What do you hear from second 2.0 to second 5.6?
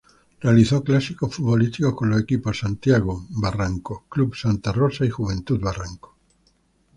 los equipos: Santiago Barranco, club Santa Rosa y Juventud